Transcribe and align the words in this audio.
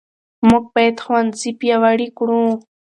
موږ 0.47 0.63
باید 0.75 0.95
ښوونځي 1.03 1.51
پیاوړي 1.59 2.07
کړو. 2.17 2.43